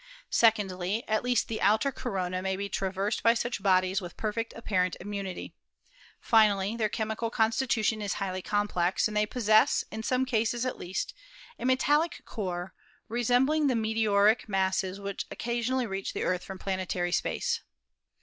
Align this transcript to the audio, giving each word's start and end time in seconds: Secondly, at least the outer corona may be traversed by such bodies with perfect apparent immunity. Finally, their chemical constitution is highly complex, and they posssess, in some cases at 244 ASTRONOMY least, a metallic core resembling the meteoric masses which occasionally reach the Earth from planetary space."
Secondly, 0.31 1.07
at 1.07 1.21
least 1.23 1.47
the 1.47 1.61
outer 1.61 1.91
corona 1.91 2.41
may 2.41 2.55
be 2.55 2.67
traversed 2.67 3.21
by 3.21 3.35
such 3.35 3.61
bodies 3.61 4.01
with 4.01 4.17
perfect 4.17 4.51
apparent 4.55 4.95
immunity. 4.99 5.53
Finally, 6.19 6.75
their 6.75 6.89
chemical 6.89 7.29
constitution 7.29 8.01
is 8.01 8.13
highly 8.13 8.41
complex, 8.41 9.07
and 9.07 9.15
they 9.15 9.27
posssess, 9.27 9.83
in 9.91 10.01
some 10.01 10.25
cases 10.25 10.65
at 10.65 10.69
244 10.69 10.89
ASTRONOMY 10.89 10.89
least, 10.89 11.59
a 11.59 11.69
metallic 11.69 12.21
core 12.25 12.73
resembling 13.07 13.67
the 13.67 13.75
meteoric 13.75 14.49
masses 14.49 14.99
which 14.99 15.27
occasionally 15.29 15.85
reach 15.85 16.13
the 16.13 16.23
Earth 16.23 16.43
from 16.43 16.57
planetary 16.57 17.11
space." 17.11 17.61